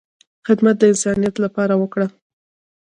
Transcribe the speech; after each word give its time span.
خدمت 0.47 0.75
د 0.79 0.83
انسانیت 0.91 1.35
لپاره 1.43 1.73
وکړه، 1.77 2.07